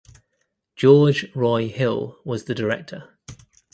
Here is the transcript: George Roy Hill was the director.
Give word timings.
George 0.75 1.31
Roy 1.35 1.67
Hill 1.67 2.17
was 2.25 2.45
the 2.45 2.55
director. 2.55 3.19